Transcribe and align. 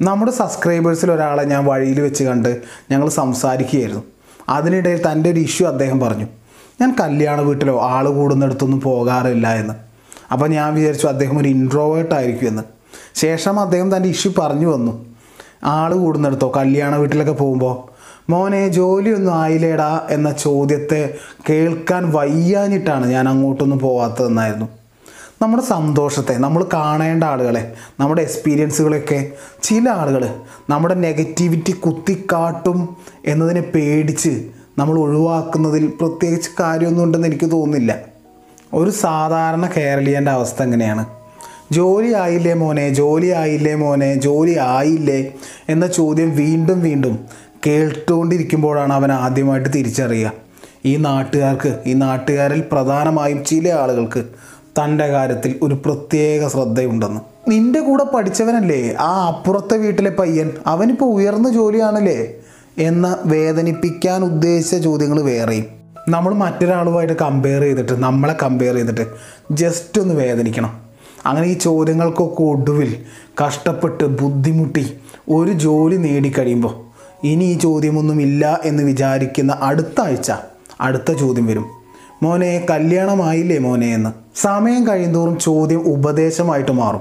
നമ്മുടെ 0.00 0.32
സബ്സ്ക്രൈബേഴ്സിൽ 0.32 1.12
ഒരാളെ 1.12 1.44
ഞാൻ 1.44 1.64
വഴിയിൽ 1.64 2.00
വെച്ച് 2.00 2.24
കണ്ട് 2.24 2.62
ഞങ്ങൾ 2.90 3.08
സംസാരിക്കുകയായിരുന്നു. 3.08 4.02
അതിനിടയിൽ 4.48 5.02
തന്റെ 5.12 5.30
ഒരു 5.30 5.40
ഇഷ്യൂ 5.40 5.68
അദ്ദേഹം 5.68 6.00
പറഞ്ഞു. 6.00 6.26
ഞാൻ 6.80 6.96
കല്യാണ 7.00 7.40
വീട്ടിലോ 7.40 7.80
ആൾ 7.80 8.08
കൂടുന്നിടത്തൊന്നും 8.08 8.80
പോകാറില്ല 8.80 9.54
എന്ന്. 9.54 9.74
അപ്പോൾ 10.32 10.48
ഞാൻ 10.48 10.74
വിചാരിച്ചു 10.74 11.06
അദ്ദേഹം 11.06 11.38
ഒരു 11.38 11.48
ഇൻട്രോവേർട്ട് 11.48 12.14
ആയിരിക്കും 12.14 12.48
എന്ന്. 12.48 12.62
ശേഷം 13.14 13.60
അദ്ദേഹം 13.60 13.96
തന്റെ 13.96 14.08
ഇഷ്യൂ 14.08 14.32
പറഞ്ഞു 14.38 14.66
വന്നു. 14.66 15.06
ആൾ 15.64 15.94
കൂടുന്നിടത്തോ 15.94 16.52
കല്യാണ 16.56 16.96
വീട്ടിലൊക്കെ 16.96 17.32
പോകുമ്പോൾ 17.32 17.96
മോനെ 18.30 18.68
ജോലിയൊന്നും 18.68 19.34
ആയില്ലേടാ 19.34 20.06
എന്ന 20.10 20.32
ചോദ്യത്തെ 20.32 21.14
കേൾക്കാൻ 21.50 22.12
വയ്യാഞ്ഞിട്ടാണ് 22.12 23.06
ഞാൻ 23.06 23.28
അങ്ങോട്ടൊന്നും 23.28 23.78
പോവാത്തതെന്നായിരുന്നു. 23.78 24.68
നമ്മുടെ 25.42 25.62
സന്തോഷത്തെ 25.62 26.34
നമ്മൾ 26.34 26.66
കാണേണ്ട 26.72 27.24
ആളുകളെ 27.24 27.72
നമ്മുടെ 28.00 28.22
എക്സ്പീരിയൻസുകളൊക്കെ 28.22 29.30
ചില 29.62 29.88
ആളുകൾ 29.88 30.28
നമ്മുടെ 30.70 30.94
നെഗറ്റിവിറ്റി 30.94 31.72
കുത്തിക്കാട്ടും 31.72 32.96
എന്നതിനെ 33.26 33.60
പേടിച്ച് 33.60 34.48
നമ്മൾ 34.78 34.98
ഒഴിവാക്കുന്നതിൽ 34.98 35.86
പ്രത്യേകിച്ച് 35.86 36.50
കാര്യമൊന്നും 36.60 37.04
ഉണ്ടെന്ന് 37.04 37.28
എനിക്ക് 37.28 37.50
തോന്നുന്നില്ല. 37.50 37.98
ഒരു 38.74 38.90
സാധാരണ 38.90 39.70
കേരളീയന്റെ 39.76 40.30
അവസ്ഥ 40.30 40.62
എങ്ങനെയാണ്? 40.62 41.06
ജോലി 41.72 42.12
ആയില്ലേ 42.12 42.54
മോനെ? 42.54 42.88
ജോലി 42.88 43.26
ആയില്ലേ 43.26 43.74
മോനെ? 43.74 44.14
ജോലി 44.14 44.58
ആയില്ലേ? 44.60 45.32
എന്ന 45.68 45.86
ചോദ്യം 45.86 46.36
വീണ്ടും 46.36 46.80
വീണ്ടും 46.80 47.26
കേട്ടുകൊണ്ടിരിക്കുമ്പോഴാണ് 47.66 48.92
അവൻ 48.92 49.12
ആദ്യമായിട്ട് 49.12 49.68
തിരിച്ചറിയുക. 49.74 50.32
ഈ 50.84 50.96
നാട്ടുകാർക്ക് 50.96 51.78
ഈ 51.86 51.92
നാട്ടുകാരിൽ 51.92 52.64
പ്രധാനമായും 52.72 53.44
ചില 53.44 53.68
ആളുകൾക്ക് 53.68 54.24
തന്റെ 54.82 55.06
കാര്യത്തിൽ 55.06 55.54
ഒരു 55.62 55.74
പ്രത്യേക 55.74 56.48
ശ്രദ്ധയുണ്ടെന്ന്. 56.48 57.20
നിന്റെ 57.50 57.80
കൂടെ 57.80 58.04
പഠിച്ചവനല്ലേ? 58.04 58.94
ആ 59.00 59.26
അപ്പുറത്തെ 59.26 59.76
വീട്ടിലെ 59.76 60.10
പയ്യൻ. 60.10 60.50
അവനിപ്പോൾ 60.66 61.04
ഉയർന്ന 61.04 61.50
ജോലിയാണല്ലേ? 61.50 62.34
എന്ന് 62.78 63.28
വേദനിപ്പിക്കാൻ 63.28 64.24
ഉദ്ദേശിച്ച 64.24 64.76
ചോദ്യങ്ങൾ 64.76 65.22
വേറെയും. 65.22 65.64
നമ്മൾ 66.08 66.34
മറ്റൊരാളുമായിട്ട് 66.34 67.14
കമ്പയർ 67.14 67.62
ചെയ്തിട്ട് 67.62 68.02
നമ്മളെ 68.02 68.36
കമ്പയർ 68.42 68.74
ചെയ്തിട്ട് 68.74 69.06
ജസ്റ്റ് 69.50 70.00
ഒന്ന് 70.00 70.14
വേദനിക്കണം. 70.14 70.80
അങ്ങനെ 71.26 71.46
ഈ 71.46 71.52
ചോദ്യങ്ങൾക്കൊക്കെ 71.52 72.42
ഒടുവിൽ 72.42 72.96
കഷ്ടപ്പെട്ട് 73.46 74.04
ബുദ്ധിമുട്ടി 74.04 74.96
ഒരു 75.30 75.52
ജോലി 75.52 75.96
നേടിക്കഴിയുമ്പോൾ 75.96 76.86
ഇനി 77.26 77.44
ഈ 77.44 77.58
ചോദ്യമൊന്നുമില്ല 77.58 78.60
എന്ന് 78.64 78.82
വിചാരിക്കുന്ന 78.82 79.58
അടുത്ത 79.62 80.00
ആഴ്ച 80.00 80.32
അടുത്ത 80.80 81.12
ചോദ്യം 81.12 81.46
വരും. 81.46 81.75
മോനെ 82.22 82.66
കല്യാണമായില്ലേ 82.70 83.58
മോനെ 83.58 83.86
എന്ന്. 83.86 84.10
സമയം 84.34 84.88
കഴിയുന്തോറും 84.88 85.38
ചോദ്യം 85.38 85.80
ഉപദേശമായിട്ട് 85.80 86.72
മാറും. 86.72 87.00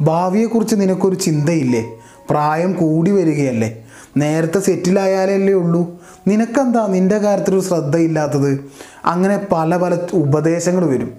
ഭാവിയെക്കുറിച്ച് 0.00 0.76
നിനക്കൊരു 0.76 1.14
ചിന്തയില്ലേ? 1.14 1.84
പ്രായം 2.30 2.72
കൂടി 2.72 3.10
വരികയല്ലേ? 3.10 3.84
നേരത്തെ 4.16 4.60
സെറ്റിലായാലല്ലേ 4.60 5.54
ഉള്ളൂ. 5.54 6.00
നിനക്കെന്താ 6.28 6.86
നിന്റെ 6.86 7.18
കാര്യത്തിലൊരു 7.18 7.60
ശ്രദ്ധയില്ലാത്തത്? 7.60 8.64
അങ്ങനെ 9.04 9.40
പല 9.52 9.76
പല 9.76 9.98
ഉപദേശങ്ങൾ 10.12 10.86
വരും. 10.86 11.14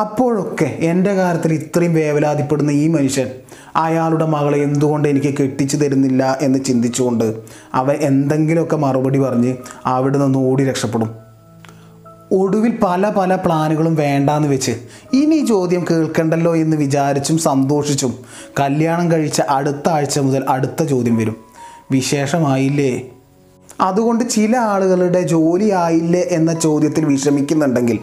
അപ്പോഴൊക്കെ 0.00 0.64
എന്റെ 0.64 1.14
കാര്യത്തിൽ 1.14 1.52
ഇത്രയും 1.52 1.94
വേവലാതിപ്പെടുന്ന 1.94 2.70
ഈ 2.70 2.88
മനുഷ്യൻ 2.88 3.26
അയാളുടെ 3.76 4.26
മകളെ 4.26 4.58
എന്തുകൊണ്ട് 4.58 5.08
എനിക്ക് 5.08 5.34
കെട്ടിച്ചു 5.38 5.76
തരുന്നില്ല 5.76 6.38
എന്ന് 6.42 6.64
ചിന്തിച്ചുകൊണ്ട് 6.64 7.34
അവൻ 7.74 7.96
എന്തെങ്കിലുമൊക്കെ 8.00 8.76
മറുപടി 8.76 9.18
പറഞ്ഞ് 9.18 9.56
അവിടെ 9.86 10.18
നിന്ന് 10.18 10.38
ഓടി 10.38 10.64
രക്ഷപ്പെടും. 10.64 11.25
ഒടുവിൽ 12.32 12.78
പല 12.82 13.10
പല 13.10 13.34
പ്ലാനുകളും 13.34 13.94
വേണ്ടാന്ന് 13.94 14.48
വെച്ച്. 14.48 14.70
ഇനി 15.12 15.46
ചോദ്യം 15.46 15.84
കേൾക്കണ്ടല്ലോ 15.90 16.56
എന്ന് 16.56 16.76
വിചാരിച്ചും 16.76 17.38
സന്തോഷിച്ചും 17.38 18.14
കല്യാണം 18.60 19.12
കഴിച്ച 19.12 19.40
അടുത്ത 19.40 19.88
ആഴ്ച 19.88 20.18
മുതൽ 20.18 20.44
അടുത്ത 20.48 20.82
ചോദ്യം 20.82 21.16
വരും. 21.16 21.36
വിശേഷമായില്ലേ? 21.90 23.02
അതുകൊണ്ട് 23.80 24.28
ചില 24.28 24.56
ആളുകളുടെ 24.56 25.22
ജോലി 25.22 25.70
ആയില്ലേ 25.70 26.26
എന്ന 26.30 26.52
ചോദ്യത്തിൽ 26.52 27.04
വിഷമിക്കുന്നുണ്ടെങ്കിൽ 27.04 27.98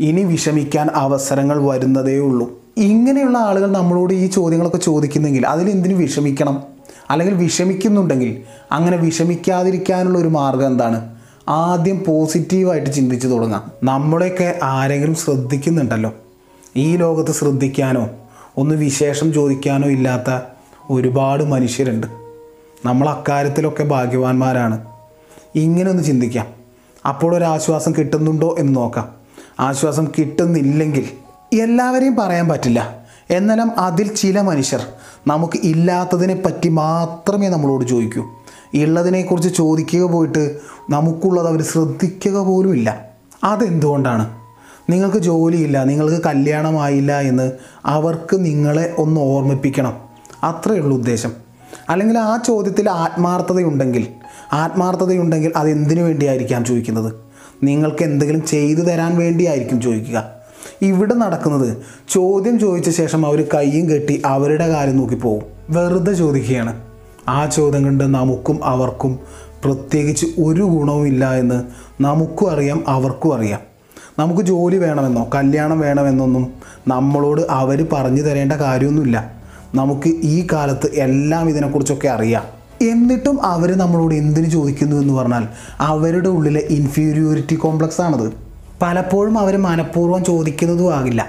ഇനി 0.00 0.22
വിഷമിക്കാൻ 0.22 0.88
അവസരങ്ങൾ 0.94 1.68
വരുന്നതേ 1.68 2.18
ഉള്ളൂ. 2.18 2.62
ഇങ്ങനെയുള്ള 2.76 3.38
ആളുകൾ 3.38 3.72
നമ്മളോട് 3.72 4.14
ഈ 4.14 4.26
ചോദ്യങ്ങളൊക്കെ 4.26 4.78
ചോദിക്കുന്നെങ്കിൽ 4.78 5.46
അതിലെന്തിനു 5.46 5.94
വിഷമിക്കണം? 5.94 6.62
അല്ലെങ്കിൽ 7.10 7.34
വിഷമിക്കുന്നുണ്ടെങ്കിൽ 7.34 8.42
അങ്ങനെ 8.72 8.96
വിഷമിക്കാതിരിക്കാനുള്ള 8.96 10.18
ഒരു 10.18 10.28
മാർഗം 10.28 10.66
എന്താണ്? 10.66 11.21
ആദ്യം 11.48 12.04
പോസിറ്റീവായിട്ട് 12.04 12.90
ചിന്തിച്ചു 12.90 13.28
തുടങ്ങാം. 13.28 13.70
നമ്മളെയൊക്കെ 13.82 14.58
ആരെങ്കിലും 14.62 15.14
ശ്രദ്ധിക്കുന്നുണ്ടല്ലോ? 15.14 16.12
ഈ 16.76 16.96
ലോകത്ത് 16.96 17.32
ശ്രദ്ധിക്കാനോ 17.32 18.08
ഒന്ന് 18.56 18.74
വിശേഷം 18.74 19.32
ചോദിക്കാനോ 19.32 19.88
ഇല്ലാത്ത 19.88 20.40
ഒരുപാട് 20.90 21.44
മനുഷ്യരുണ്ട്. 21.44 22.06
നമ്മൾ 22.84 23.08
അക്കാര്യത്തിലൊക്കെ 23.08 23.82
ഭാഗ്യവാന്മാരാണ്. 23.82 24.84
ഇങ്ങനെ 25.54 25.90
ഒന്ന് 25.90 26.02
ചിന്തിക്കാം. 26.02 26.46
അപ്പോൾ 27.08 27.36
ഒരു 27.36 27.44
ആശ്വാസം 27.44 27.92
കിട്ടുന്നുണ്ടോ 27.92 28.56
എന്ന് 28.58 28.76
നോക്കാം. 28.76 29.08
ആശ്വാസം 29.60 30.08
കിട്ടുന്നില്ലെങ്കിൽ 30.18 31.08
എല്ലാവരെയും 31.56 32.16
പറയാൻ 32.16 32.48
പറ്റില്ല. 32.48 33.06
എന്നാലും 33.30 33.80
അതിൽ 33.80 34.14
ചില 34.14 34.40
മനുഷ്യർ 34.40 34.86
നമുക്ക് 35.26 35.58
ഇല്ലാത്തതിനെ 35.62 36.42
പറ്റി 36.46 36.68
മാത്രമേ 36.68 37.48
നമ്മളോട് 37.48 37.84
ചോദിക്കൂ. 37.88 38.41
ഉള്ളതിനെക്കുറിച്ച് 38.74 39.56
ചോദിക്കുക 39.56 40.02
പോയിട്ട് 40.10 40.58
നമുക്കുള്ളത് 40.90 41.48
അവർ 41.48 41.62
ശ്രദ്ധിക്കുക 41.62 42.38
പോലുമില്ല 42.38 43.06
അതെന്തുകൊണ്ടാണ്? 43.44 44.42
നിങ്ങൾക്ക് 44.90 45.16
ജോലിയില്ല 45.16 45.84
നിങ്ങൾക്ക് 45.84 46.24
കല്യാണമായില്ല 46.24 47.20
എന്ന് 47.20 47.52
അവർക്ക് 47.86 48.44
നിങ്ങളെ 48.44 48.94
ഒന്ന് 48.98 49.20
ഓർമ്മിപ്പിക്കണം. 49.20 49.92
അത്രയേ 50.42 50.78
ഉള്ളൂ 50.78 50.98
ഉദ്ദേശം. 50.98 51.32
അല്ലെങ്കിൽ 51.88 52.18
ആ 52.18 52.36
ചോദ്യത്തിൽ 52.36 52.90
ആത്മാർത്ഥതയുണ്ടെങ്കിൽ 52.90 54.06
ആത്മാർത്ഥതയുണ്ടെങ്കിൽ 54.52 55.52
അത് 55.56 55.68
എന്തിനു 55.68 56.02
വേണ്ടിയായിരിക്കാം 56.02 56.64
ചോദിക്കുന്നത്? 56.64 57.12
നിങ്ങൾക്ക് 57.62 58.02
എന്തെങ്കിലും 58.02 58.46
ചെയ്തു 58.46 58.80
തരാൻ 58.80 59.18
വേണ്ടിയായിരിക്കും 59.18 59.80
ചോദിക്കുക. 59.80 60.24
ഇവിടെ 60.82 61.14
നടക്കുന്നത് 61.14 61.76
ചോദ്യം 62.08 62.58
ചോദിച്ച 62.58 62.90
ശേഷം 62.90 63.26
അവർ 63.26 63.46
കയ്യും 63.54 63.90
കെട്ടി 63.90 64.22
അവരുടെ 64.26 64.68
കാര്യം 64.68 64.96
നോക്കി 64.96 65.14
പോകും 65.14 65.42
വെറുതെ 65.70 66.12
ചോദിക്കുകയാണ്. 66.12 66.91
ആ 67.28 67.46
ചോദ്യം 67.46 67.84
കണ്ട് 67.84 68.04
നമുക്കും 68.04 68.64
അവർക്കും 68.64 69.18
പ്രത്യേകിച്ച് 69.64 70.26
ഒരു 70.26 70.62
ഗുണവുമില്ല 70.62 71.32
എന്ന് 71.32 71.62
നമുക്കും 72.02 72.50
അറിയാം 72.50 72.84
അവർക്കും 72.88 73.34
അറിയാം. 73.34 73.60
നമുക്ക് 74.18 74.42
ജോലി 74.42 74.76
വേണമെന്നോ 74.76 75.30
കല്യാണം 75.34 75.80
വേണമെന്നൊന്നും 75.80 76.52
നമ്മളോട് 76.88 77.40
അവർ 77.50 77.86
പറഞ്ഞു 77.92 78.22
തരേണ്ട 78.22 78.52
കാര്യമൊന്നുമില്ല. 78.52 79.32
നമുക്ക് 79.74 80.08
ഈ 80.08 80.46
കാലത്ത് 80.52 80.90
എല്ലാം 80.94 81.48
ഇതിനെക്കുറിച്ചൊക്കെ 81.48 82.08
അറിയാം. 82.08 82.42
എന്നിട്ടും 82.88 83.42
അവർ 83.42 83.78
നമ്മളോട് 83.78 84.14
എന്തിനു 84.14 84.48
ചോദിക്കുന്നു 84.48 84.96
എന്ന് 84.96 85.14
പറഞ്ഞാൽ 85.14 85.48
അവരുടെ 85.80 86.28
ഉള്ളിലെ 86.28 86.60
ഇൻഫീരിയോറിറ്റി 86.60 87.54
കോംപ്ലക്സ് 87.54 88.00
ആണത്. 88.00 88.32
പലപ്പോഴും 88.82 89.38
അവർ 89.38 89.56
മനഃപൂർവം 89.56 90.24
ചോദിക്കുന്നതും 90.24 90.94
ആകില്ല. 90.94 91.26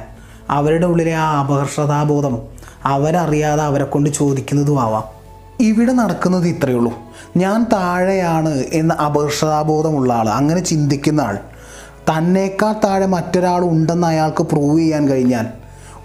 അവരുടെ 0.50 0.86
ഉള്ളിലെ 0.86 1.14
ആ 1.14 1.42
അപകർഷതാബോധം 1.42 2.42
അവരറിയാതെ 2.86 3.64
അവരെ 3.64 3.84
കൊണ്ട് 3.84 4.10
ചോദിക്കുന്നതും 4.10 4.82
ആവാം. 4.82 5.23
ഇവിടെ 5.60 5.92
നടക്കുന്നത് 5.92 6.48
ഇത്രയേ 6.48 6.76
ഉള്ളൂ. 6.76 6.94
ഞാൻ 7.38 7.64
താഴെയാണ് 7.64 8.50
എന്ന 8.50 8.94
അപകർഷതാബോധമുള്ള 8.94 10.14
ആൾ 10.14 10.30
അങ്ങനെ 10.30 10.60
ചിന്തിക്കുന്ന 10.60 11.22
ആൾ. 11.22 11.38
തന്നേക്കാൾ 12.10 12.74
താഴെ 12.74 13.06
മറ്റൊരാൾ 13.06 13.64
ഉണ്ടെന്ന് 13.64 14.08
അയാൾക്ക് 14.08 14.44
പ്രൂവ് 14.44 14.80
ചെയ്യാൻ 14.80 15.10
കഴിഞ്ഞാൽ 15.10 15.48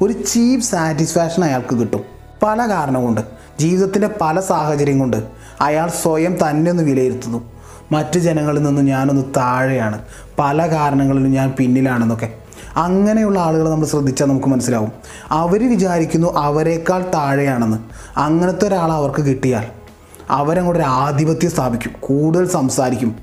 ഒരു 0.03 0.12
ചീപ്പ് 0.12 0.66
സാറ്റിസ്ഫാക്ഷൻ 0.66 1.44
അയാൾക്ക് 1.44 1.75
കിട്ടും. 1.75 2.00
പല 2.42 2.69
കാരണം 2.69 3.03
കൊണ്ട് 3.03 3.20
ജീവിതത്തിന്റെ 3.60 4.10
പല 4.20 4.41
സാഹചര്യം 4.41 4.98
കൊണ്ട് 4.98 5.16
അയാൾ 5.60 5.88
സ്വയം 5.88 6.37
തന്നെ 6.48 6.70
ഒന്ന് 6.70 6.82
വിലയിരുത്തുന്നു. 6.82 7.50
മറ്റു 7.92 8.19
ജനങ്ങളിൽ 8.19 8.62
നിന്നും 8.62 8.84
ഞാനൊന്ന് 8.84 9.22
താഴെയാണ്. 9.37 9.98
പല 10.38 10.66
കാരണങ്ങളിലും 10.66 11.32
ഞാൻ 11.32 11.54
പിന്നിലാണെന്നൊക്കെ. 11.58 12.47
അങ്ങനെയുള്ള 12.76 13.40
ആളുകൾ 13.40 13.70
നമ്മൾ 13.70 13.86
ശ്രദ്ധിച്ചാൽ 13.86 14.26
നമുക്ക് 14.26 14.46
മനസ്സിലാവും. 14.46 14.92
അവർ 15.30 15.70
വിചാരിക്കുന്നു 15.70 16.38
അവരെക്കാൾ 16.38 17.02
താഴെയാണെന്ന്. 17.14 17.78
അങ്ങനത്തെ 18.16 18.66
ഒരാൾ 18.66 18.92
അവർക്ക് 18.92 19.22
കിട്ടിയാൽ 19.22 19.66
അവരങ്ങോട്ട് 20.31 20.82
ഒരു 20.82 20.88
ആധിപത്യം 20.88 21.50
സ്ഥാപിക്കും. 21.50 21.93
കൂടുതൽ 22.00 22.48
സംസാരിക്കും. 22.48 23.16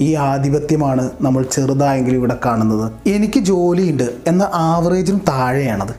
ഈ 0.00 0.14
ആധിപത്യമാണ് 0.14 1.10
നമ്മൾ 1.20 1.42
ചെറുതായെങ്കിലും 1.42 2.16
ഇവിടെ 2.16 2.36
കാണുന്നത്. 2.46 2.92
എനിക്ക് 3.06 3.40
ജോലിയുണ്ട് 3.40 4.14
എന്ന 4.26 4.50
ആവറേജിനും 4.54 5.20
താഴെയാണത്. 5.28 5.94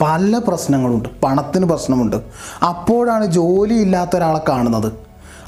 പല 0.00 0.40
പ്രശ്നങ്ങളുണ്ട്. 0.48 1.08
പണത്തിന് 1.22 1.66
പ്രശ്നമുണ്ട്. 1.66 2.16
അപ്പോഴാണ് 2.68 3.26
ജോലി 3.26 3.74
ഇല്ലാത്ത 3.74 4.16
ഒരാളെ 4.16 4.40
കാണുന്നത്. 4.48 4.92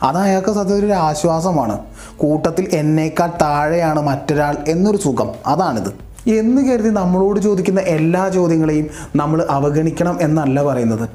അത് 0.02 0.16
അയാൾക്ക് 0.16 0.52
സത്യത്തിൽ 0.52 0.84
ഒരു 0.84 0.92
ആശ്വാസമാണ്. 0.92 1.78
കൂട്ടത്തിൽ 2.16 2.68
എന്നേക്കാൾ 2.72 3.30
താഴെയാണ് 3.42 4.00
മറ്റൊരാൾ 4.00 4.56
എന്നൊരു 4.68 4.96
സുഖം. 4.96 5.30
അതാണിത്. 5.46 6.13
എന്ന് 6.26 6.68
കരുതി 6.68 6.88
നമ്മളോട് 6.88 7.40
ചോദിക്കുന്ന 7.40 7.80
എല്ലാ 7.80 8.28
ചോദ്യങ്ങളെയും 8.28 8.86
നമ്മൾ 9.16 9.46
അവഗണിക്കണം 9.50 10.18
എന്നല്ല 10.20 10.62
പറയുന്നത്. 10.62 11.08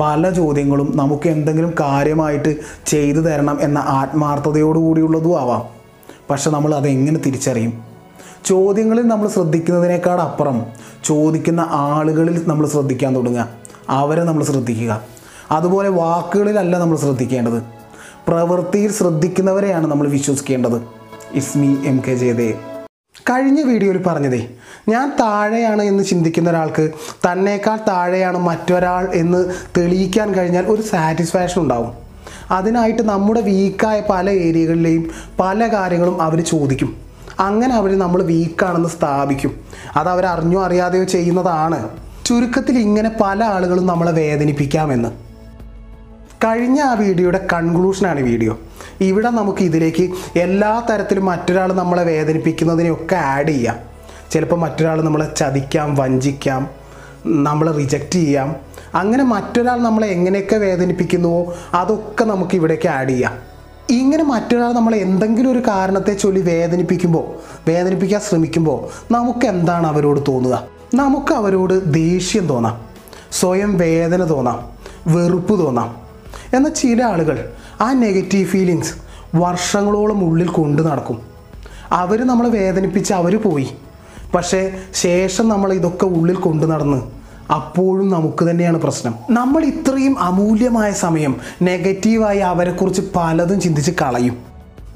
പല 0.00 0.30
ചോദ്യങ്ങളും 0.30 0.92
നമുക്ക് 0.96 1.28
എന്തെങ്കിലും 1.28 1.74
കാര്യമായിട്ട് 1.80 2.56
ചെയ്തു 2.86 3.18
തരണം 3.18 3.58
എന്ന 3.60 3.78
ആത്മാർത്ഥതയോടുകൂടിയുള്ളതും 3.78 5.40
ആവാം. 5.40 5.62
പക്ഷെ 6.30 6.50
നമ്മൾ 6.50 6.74
അതെങ്ങനെ 6.74 7.18
തിരിച്ചറിയും? 7.18 7.84
ചോദ്യങ്ങളിൽ 8.44 9.08
നമ്മൾ 9.08 9.28
ശ്രദ്ധിക്കുന്നതിനേക്കാൾ 9.28 10.20
അപ്പുറം 10.20 10.66
ചോദിക്കുന്ന 11.04 11.66
ആളുകളിൽ 11.70 12.48
നമ്മൾ 12.48 12.66
ശ്രദ്ധിക്കാൻ 12.66 13.16
തുടങ്ങുക. 13.16 13.48
അവരെ 13.88 14.24
നമ്മൾ 14.24 14.44
ശ്രദ്ധിക്കുക. 14.44 15.02
അതുപോലെ 15.50 15.88
വാക്കുകളിലല്ല 15.88 16.78
നമ്മൾ 16.78 16.96
ശ്രദ്ധിക്കേണ്ടത്. 16.96 17.62
പ്രവൃത്തിയിൽ 18.28 18.92
ശ്രദ്ധിക്കുന്നവരെയാണ് 18.92 19.86
നമ്മൾ 19.86 20.08
വിശ്വസിക്കേണ്ടത്. 20.08 20.82
Is me 21.32 21.76
M 21.84 22.02
K 22.08 22.14
Jayadev. 22.14 22.69
കഴിഞ്ഞ 23.28 23.62
വീഡിയോയിൽ 23.62 24.02
പറഞ്ഞതേ 24.02 24.48
ഞാൻ 24.88 25.12
താഴെയാണ് 25.20 25.82
എന്ന് 25.82 26.04
ചിന്തിക്കുന്ന 26.04 26.50
ഒരാൾക്ക് 26.50 26.90
തന്നേക്കാൾ 27.26 27.78
താഴെയാണ് 27.88 28.38
മറ്റൊരാൾ 28.38 29.08
എന്ന് 29.14 29.54
തെളിയിക്കാൻ 29.76 30.34
കഴിഞ്ഞാൽ 30.34 30.66
ഒരു 30.66 30.82
സാറ്റിസ്ഫാക്ഷൻ 30.82 31.62
ഉണ്ടാവും. 31.62 31.92
അതിനായിട്ട് 32.50 33.02
നമ്മുടെ 33.02 33.40
വീക്കായ 33.40 34.02
പല 34.10 34.30
ഏരിയകളിലെയും 34.30 35.10
പല 35.40 35.66
കാര്യങ്ങളും 35.66 36.22
അവർ 36.22 36.40
ചോദിക്കും. 36.40 36.96
അങ്ങനെ 37.40 37.74
അവർ 37.74 37.98
നമ്മൾ 37.98 38.22
വീക്കാണെന്ന് 38.22 38.88
സ്ഥാപിക്കും. 38.88 39.52
അത് 39.96 40.08
അവർ 40.08 40.26
അറിഞ്ഞോ 40.26 40.64
അറിയാതെയോ 40.64 41.04
ചെയ്യുന്നതാണ്. 41.04 41.88
ചുരുക്കത്തിൽ 42.26 42.78
ഇങ്ങനെ 42.78 43.10
പല 43.20 43.44
ആളുകളും 43.44 43.86
നമ്മളെ 43.86 44.12
വേദനിപ്പിക്കാമെന്ന്. 44.12 45.08
കഴിഞ്ഞ 46.44 46.80
ആ 46.80 46.92
വീഡിയോയുടെ 46.94 47.46
കൺക്ലൂഷനാണ് 47.52 48.20
വീഡിയോ. 48.20 48.58
ഇവിടെ 49.00 49.30
നമുക്ക് 49.30 49.62
ഇതിലേക്ക് 49.62 50.14
എല്ലാ 50.38 50.86
തരത്തിലും 50.90 51.24
മറ്റൊരാൾ 51.24 51.72
നമ്മളെ 51.72 52.02
വേദനിപ്പിക്കുന്നതിനെയൊക്കെ 52.02 53.16
ആഡ് 53.16 53.48
ചെയ്യാം. 53.48 53.76
ചിലപ്പോൾ 54.30 54.56
മറ്റൊരാൾ 54.56 55.02
നമ്മളെ 55.02 55.34
ചതിക്കാം 55.36 55.94
വഞ്ചിക്കാം 55.94 56.70
നമ്മളെ 57.26 57.72
റിജക്റ്റ് 57.72 58.12
ചെയ്യാം. 58.12 58.56
അങ്ങനെ 58.94 59.24
മറ്റൊരാൾ 59.24 59.80
നമ്മളെ 59.80 60.06
എങ്ങനെയൊക്കെ 60.06 60.56
വേദനിപ്പിക്കുന്നുവോ 60.56 61.54
അതൊക്കെ 61.74 62.24
നമുക്ക് 62.24 62.54
ഇവിടേക്ക് 62.54 62.88
ആഡ് 62.88 63.08
ചെയ്യാം. 63.08 63.32
ഇങ്ങനെ 63.90 64.24
മറ്റൊരാൾ 64.24 64.72
നമ്മളെ 64.72 64.98
എന്തെങ്കിലും 64.98 65.50
ഒരു 65.50 65.58
കാരണത്തെ 65.58 66.12
ചൊല്ലി 66.12 66.40
വേദനിപ്പിക്കുമ്പോൾ 66.40 67.24
വേദനിപ്പിക്കാൻ 67.68 68.20
ശ്രമിക്കുമ്പോൾ 68.20 69.12
നമുക്ക് 69.12 69.46
എന്താണ് 69.46 69.86
അവരോട് 69.86 70.20
തോന്നുക? 70.28 70.66
നമുക്ക് 70.94 71.32
അവരോട് 71.32 71.94
ദേഷ്യം 71.94 72.46
തോന്നാം. 72.46 72.80
സ്വയം 73.32 73.78
വേദന 73.78 74.30
തോന്നാം. 74.30 74.70
വെറുപ്പ് 75.06 75.58
തോന്നാം. 75.58 76.09
എന്നാൽ 76.54 76.72
ചില 76.72 77.02
ആളുകൾ 77.02 77.48
ആ 77.80 77.92
നെഗറ്റീവ് 77.92 78.48
ഫീലിങ്സ് 78.48 78.94
വർഷങ്ങളോളം 79.34 80.24
ഉള്ളിൽ 80.24 80.48
കൊണ്ടു 80.48 80.82
നടക്കും. 80.82 81.22
അവർ 81.92 82.26
നമ്മളെ 82.26 82.48
വേദനിപ്പിച്ച് 82.48 83.14
അവർ 83.14 83.42
പോയി. 83.42 83.68
പക്ഷേ 84.34 84.78
ശേഷം 84.94 85.48
നമ്മൾ 85.48 85.72
ഇതൊക്കെ 85.72 86.04
ഉള്ളിൽ 86.04 86.36
കൊണ്ടു 86.36 86.66
നടന്ന് 86.66 87.02
അപ്പോഴും 87.52 88.08
നമുക്ക് 88.08 88.50
തന്നെയാണ് 88.50 88.78
പ്രശ്നം. 88.78 89.14
നമ്മൾ 89.30 89.64
ഇത്രയും 89.64 90.18
അമൂല്യമായ 90.18 90.92
സമയം 90.92 91.40
നെഗറ്റീവായി 91.62 92.38
അവരെക്കുറിച്ച് 92.38 93.02
പലതും 93.16 93.60
ചിന്തിച്ച് 93.60 93.92
കളയും. 94.02 94.36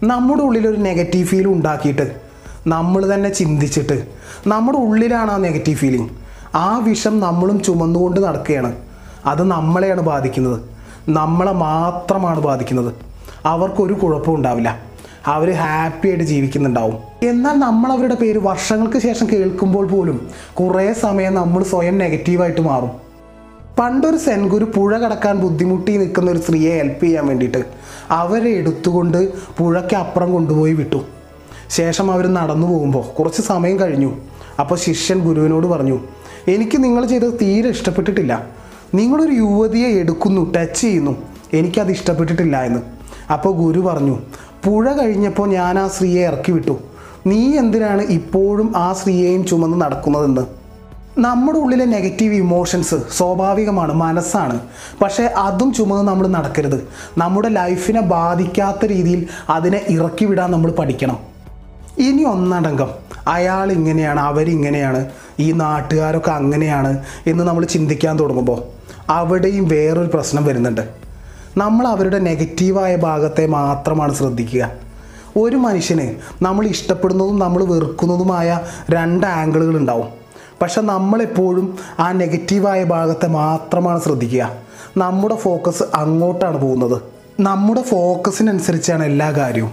നമ്മുടെ 0.03 0.43
ഉള്ളിൽ 0.43 0.69
ഒരു 0.69 0.77
നെഗറ്റീവ് 0.77 1.27
ഫീൽ 1.27 1.47
ഉണ്ടാക്കിയിട്ട് 1.47 2.17
നമ്മൾ 2.67 3.15
തന്നെ 3.15 3.31
ചിന്തിച്ചിട്ട് 3.31 4.07
നമ്മുടെ 4.47 4.79
ഉള്ളിലാണ് 4.79 5.31
ആ 5.31 5.37
നെഗറ്റീവ് 5.37 5.77
ഫീലിംഗ് 5.77 6.11
ആ 6.55 6.79
വിഷം 6.79 7.21
നമ്മളും 7.21 7.63
ചുമന്നുകൊണ്ട് 7.63 8.21
നടക്കുകയാണ്. 8.21 8.77
അത് 9.27 9.43
നമ്മളെയാണ് 9.43 10.01
ബാധിക്കുന്നത്. 10.01 10.74
നമ്മളെ 11.09 11.53
മാത്രമാണ് 11.53 12.41
ബാധിക്കുന്നത്. 12.41 12.95
അവർക്കൊരു 13.47 13.93
കുഴപ്പവും 13.93 14.37
ഉണ്ടാവില്ല. 14.37 14.79
അവർ 15.27 15.53
ഹാപ്പി 15.53 16.09
ആയിട്ട് 16.09 16.25
ജീവിക്കുന്നുണ്ടാവും. 16.25 16.99
എന്നാൽ 17.23 17.55
നമ്മൾ 17.55 17.93
അവരുടെ 17.93 18.15
പേര് 18.15 18.39
വർഷങ്ങൾക്ക് 18.39 18.99
ശേഷം 18.99 19.27
കേൾക്കുമ്പോൾ 19.33 19.87
പോലും 19.87 20.31
കുറേ 20.55 20.93
സമയം 20.93 21.35
നമ്മൾ 21.35 21.63
സ്വയം 21.63 21.99
നെഗറ്റീവായിട്ട് 21.99 22.61
മാറും. 22.61 22.91
പണ്ടൊരു 23.79 24.17
സെൻഗുരു 24.17 24.65
പുഴ 24.65 24.99
കടക്കാൻ 24.99 25.39
ബുദ്ധിമുട്ടി 25.39 25.97
നിൽക്കുന്ന 25.97 26.31
ഒരു 26.31 26.39
സ്ത്രീയെ 26.39 26.77
ഹെൽപ്പ് 26.77 27.05
ചെയ്യാൻ 27.05 27.27
വേണ്ടിയിട്ട് 27.27 27.65
അവരെ 28.11 28.51
എടുത്തുകൊണ്ട് 28.51 29.33
പുഴയ്ക്ക് 29.59 29.95
അപ്പുറം 29.95 30.33
കൊണ്ടുപോയി 30.33 30.73
വിട്ടു. 30.73 31.05
ശേഷം 31.71 32.13
അവർ 32.13 32.27
നടന്നു 32.27 32.67
പോകുമ്പോൾ 32.67 33.03
കുറച്ച് 33.19 33.43
സമയം 33.43 33.81
കഴിഞ്ഞു. 33.81 34.17
അപ്പോൾ 34.61 34.77
ശിഷ്യൻ 34.77 35.19
ഗുരുവിനോട് 35.19 35.67
പറഞ്ഞു 35.67 35.99
എനിക്ക് 36.49 36.85
നിങ്ങൾ 36.85 37.07
ചെയ്തത് 37.07 37.33
തീരെ 37.33 37.69
ഇഷ്ടപ്പെട്ടിട്ടില്ല. 37.69 38.64
നിങ്ങളൊരു 38.95 39.33
യുവതിയെ 39.33 39.89
എടുക്കുന്നു 39.89 40.53
ടച്ച് 40.53 40.81
ചെയ്യുന്നു. 40.81 41.15
എനിക്കത് 41.55 41.91
ഇഷ്ടപ്പെട്ടിട്ടില്ല 41.91 42.63
എന്ന്. 42.63 42.81
അപ്പോൾ 43.33 43.53
ഗുരു 43.55 43.81
പറഞ്ഞു 43.81 44.19
പുഴ 44.65 44.93
കഴിഞ്ഞപ്പോൾ 44.93 45.49
ഞാൻ 45.49 45.79
ആ 45.79 45.89
സ്ത്രീയെ 45.89 46.27
ഇറക്കി 46.27 46.53
വിട്ടു. 46.53 46.79
നീ 47.27 47.59
എന്തിനാണ് 47.59 48.03
ഇപ്പോഴും 48.03 48.73
ആ 48.77 48.93
സ്ത്രീയെയും 48.93 49.47
ചുമന്ന് 49.47 49.81
നടക്കുന്നതെന്ന്? 49.81 50.65
നമ്മുടെ 51.19 51.59
ഉള്ളിലെ 51.59 51.85
നെഗറ്റീവ് 51.85 52.35
ഇമോഷൻസ് 52.35 52.95
സ്വാഭാവികമാണ് 53.17 53.93
മനസ്സാണ്. 53.93 54.61
പക്ഷേ 55.03 55.25
അതും 55.25 55.73
ചുമന്ന് 55.73 56.09
നമ്മൾ 56.09 56.27
നടക്കരുത്. 56.27 56.89
നമ്മുടെ 57.19 57.49
ലൈഫിനെ 57.49 58.01
ബാധിക്കാത്ത 58.01 58.85
രീതിയിൽ 58.85 59.27
അതിനെ 59.51 59.81
ഇറക്കി 59.89 60.25
വിടാൻ 60.25 60.51
നമ്മൾ 60.51 60.71
പഠിക്കണം. 60.71 61.19
ഇനി 61.99 62.23
ഒന്നടങ്കം 62.23 62.89
അയാൾ 63.29 63.73
ഇങ്ങനെയാണ് 63.73 64.21
അവരിങ്ങനെയാണ് 64.21 65.09
ഈ 65.39 65.53
നാട്ടുകാരൊക്കെ 65.53 66.31
അങ്ങനെയാണ് 66.31 66.99
എന്ന് 67.27 67.45
നമ്മൾ 67.45 67.65
ചിന്തിക്കാൻ 67.65 68.19
തുടങ്ങുമ്പോൾ 68.19 68.75
അവിടെയും 69.11 69.69
വേറൊരു 69.69 70.11
പ്രശ്നം 70.15 70.45
വരുന്നുണ്ട്. 70.45 70.81
നമ്മൾ 71.57 71.87
അവരുടെ 71.87 72.19
നെഗറ്റീവായ 72.19 72.97
ഭാഗത്തെ 72.97 73.47
മാത്രമാണ് 73.47 74.15
ശ്രദ്ധിക്കുക. 74.15 74.71
ഒരു 75.37 75.57
മനുഷ്യന് 75.57 76.15
നമ്മൾ 76.43 76.67
ഇഷ്ടപ്പെടുന്നതും 76.67 77.39
നമ്മൾ 77.39 77.65
വെറുക്കുന്നതുമായ 77.65 78.61
രണ്ട് 78.91 79.27
ആംഗിളുകൾ 79.27 79.77
ഉണ്ടാവും. 79.77 80.09
പക്ഷെ 80.63 80.81
നമ്മളെപ്പോഴും 80.81 81.79
ആ 82.01 82.13
നെഗറ്റീവായ 82.13 82.85
ഭാഗത്തെ 82.85 83.27
മാത്രമാണ് 83.27 84.01
ശ്രദ്ധിക്കുക. 84.01 84.51
നമ്മുടെ 84.97 85.35
ഫോക്കസ് 85.35 85.83
അങ്ങോട്ടാണ് 85.95 86.59
പോകുന്നത്. 86.59 87.03
നമ്മുടെ 87.41 87.83
ഫോക്കസിനനുസരിച്ചാണ് 87.83 89.05
എല്ലാ 89.05 89.31
കാര്യവും. 89.31 89.73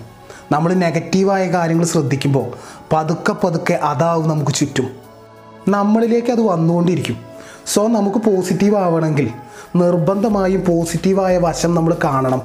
നമ്മൾ 0.52 0.74
നെഗറ്റീവായ 0.74 1.52
കാര്യങ്ങൾ 1.52 1.86
ശ്രദ്ധിക്കുമ്പോൾ 1.86 2.46
പതുക്കെ 2.94 3.36
പതുക്കെ 3.44 3.74
അതാവും 3.74 4.30
നമുക്ക് 4.30 4.52
ചുറ്റും. 4.52 4.88
നമ്മളിലേക്ക് 5.68 6.32
അത് 6.32 6.42
വന്നുകൊണ്ടിരിക്കും. 6.42 7.31
സോ 7.68 7.88
നമുക്ക് 7.88 8.18
പോസിറ്റീവ് 8.18 8.76
ആവണമെങ്കിൽ 8.76 9.30
നിർബന്ധമായും 9.76 10.64
പോസിറ്റീവായ 10.68 11.38
വശം 11.38 11.76
നമ്മൾ 11.76 11.98
കാണണം. 12.04 12.42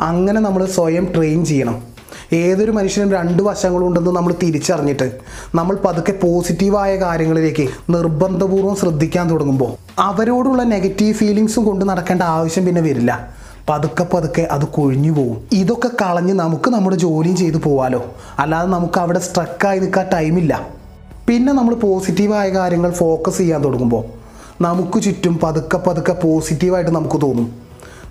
അങ്ങനെ 0.00 0.40
നമ്മൾ 0.40 0.66
സ്വയം 0.66 1.12
ട്രെയിൻ 1.16 1.44
ചെയ്യണം. 1.44 1.82
ഏതൊരു 2.32 2.70
മനുഷ്യനും 2.70 3.12
രണ്ട് 3.12 3.42
വശങ്ങളുണ്ടെന്ന് 3.42 4.10
നമ്മൾ 4.10 4.34
തിരിച്ചറിഞ്ഞിട്ട് 4.42 5.18
നമ്മൾ 5.54 5.76
പതുക്കെ 5.84 6.12
പോസിറ്റീവായ 6.12 6.96
കാര്യങ്ങളിലേക്ക് 6.96 7.68
നിർബന്ധപൂർവം 7.90 8.76
ശ്രദ്ധിക്കാൻ 8.76 9.30
തുടങ്ങുമ്പോൾ 9.30 9.72
അവരോടുള്ള 9.98 10.62
നെഗറ്റീവ് 10.62 11.14
ഫീലിങ്സും 11.14 11.64
കൊണ്ട് 11.64 11.88
നടക്കേണ്ട 11.88 12.22
ആവശ്യം 12.22 12.66
പിന്നെ 12.66 12.80
വരില്ല. 12.80 13.30
പതുക്കെ 13.68 14.06
പതുക്കെ 14.14 14.42
അത് 14.42 14.64
കൊഴിഞ്ഞു 14.64 15.12
പോകും 15.12 15.48
ഇതൊക്കെ 15.52 15.88
കളഞ്ഞ് 15.88 16.32
നമുക്ക് 16.32 16.70
നമ്മുടെ 16.70 16.96
ജോലിയും 16.96 17.36
ചെയ്തു 17.36 17.56
പോവാലോ. 17.56 18.04
അല്ലാതെ 18.38 18.68
നമുക്ക് 18.68 18.98
അവിടെ 18.98 19.18
സ്ട്രക്കായി 19.18 19.78
നിൽക്കാൻ 19.78 20.08
ടൈമില്ല 20.12 20.66
പിന്നെ 21.28 21.52
നമ്മൾ 21.52 21.74
പോസിറ്റീവായ 21.74 22.48
കാര്യങ്ങൾ 22.50 22.90
ഫോക്കസ് 22.90 23.38
ചെയ്യാൻ 23.38 23.64
തുടങ്ങുമ്പോൾ 23.64 24.15
നമുക്ക് 24.60 25.02
ചുറ്റും 25.02 25.38
പതുക്കെ 25.42 25.78
പതുക്കെ 25.78 26.12
പോസിറ്റീവായിട്ട് 26.12 26.90
നമുക്ക് 26.90 27.20
തോന്നും. 27.20 27.52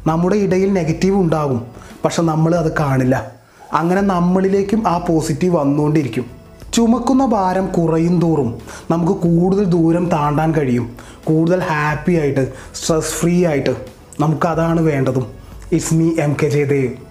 നമ്മുടെ 0.07 0.36
ഇടയിൽ 0.36 0.74
നെഗറ്റീവ് 0.74 1.15
ഉണ്ടാകും. 1.15 1.65
പക്ഷെ 2.06 2.21
നമ്മൾ 2.21 2.56
അത് 2.56 2.77
കാണില്ല. 2.79 3.31
അങ്ങനെ 3.74 4.01
നമ്മളിലേക്കും 4.01 4.88
ആ 4.88 4.98
പോസിറ്റീവ് 4.98 5.55
വന്നുകൊണ്ടിരിക്കും. 5.55 6.25
ചുമക്കുന്ന 6.74 7.25
ഭാരം 7.25 7.67
കുറയും 7.67 8.22
തോറും 8.22 8.60
നമുക്ക് 8.91 9.13
കൂടുതൽ 9.13 9.65
ദൂരം 9.65 10.10
താണ്ടാൻ 10.10 10.51
കഴിയും. 10.51 10.96
കൂടുതൽ 11.24 11.60
ഹാപ്പി 11.60 12.13
ആയിട്ട് 12.13 12.53
സ്ട്രെസ് 12.75 13.05
ഫ്രീ 13.05 13.46
ആയിട്ട് 13.46 13.75
നമുക്കതാണ് 14.20 14.81
വേണ്ടതും. 14.81 15.25
Is me 15.72 16.15
M 16.20 16.36
K 16.43 16.48
Jayadev 16.48 17.04